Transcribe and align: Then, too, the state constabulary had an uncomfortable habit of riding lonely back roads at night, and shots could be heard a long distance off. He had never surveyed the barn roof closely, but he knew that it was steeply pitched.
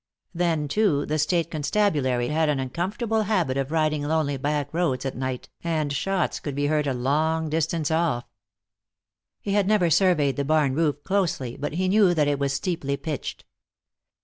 Then, 0.33 0.67
too, 0.67 1.05
the 1.05 1.19
state 1.19 1.51
constabulary 1.51 2.29
had 2.29 2.49
an 2.49 2.59
uncomfortable 2.59 3.21
habit 3.21 3.55
of 3.55 3.69
riding 3.69 4.01
lonely 4.01 4.35
back 4.35 4.73
roads 4.73 5.05
at 5.05 5.15
night, 5.15 5.47
and 5.63 5.93
shots 5.93 6.39
could 6.39 6.55
be 6.55 6.65
heard 6.65 6.87
a 6.87 6.93
long 6.95 7.51
distance 7.51 7.91
off. 7.91 8.25
He 9.41 9.53
had 9.53 9.67
never 9.67 9.91
surveyed 9.91 10.37
the 10.37 10.43
barn 10.43 10.73
roof 10.73 11.03
closely, 11.03 11.55
but 11.55 11.73
he 11.73 11.87
knew 11.87 12.15
that 12.15 12.27
it 12.27 12.39
was 12.39 12.51
steeply 12.51 12.97
pitched. 12.97 13.45